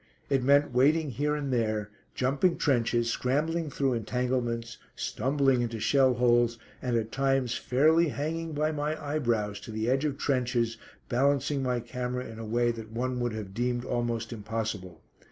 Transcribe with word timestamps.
It 0.31 0.41
meant 0.41 0.71
waiting 0.73 1.11
here 1.11 1.35
and 1.35 1.53
there, 1.53 1.91
jumping 2.15 2.57
trenches, 2.57 3.11
scrambling 3.11 3.69
through 3.69 3.93
entanglements, 3.93 4.79
stumbling 4.95 5.61
into 5.61 5.79
shell 5.79 6.15
holes, 6.15 6.57
and 6.81 6.95
at 6.97 7.11
times 7.11 7.53
fairly 7.55 8.07
hanging 8.07 8.53
by 8.53 8.71
my 8.71 8.99
eyebrows 8.99 9.59
to 9.59 9.71
the 9.71 9.87
edge 9.87 10.03
of 10.03 10.17
trenches, 10.17 10.79
balancing 11.07 11.61
my 11.61 11.81
camera 11.81 12.25
in 12.25 12.39
a 12.39 12.45
way 12.45 12.71
that 12.71 12.91
one 12.91 13.19
would 13.19 13.33
have 13.33 13.53
deemed 13.53 13.85
almost 13.85 14.33
impossible. 14.33 15.03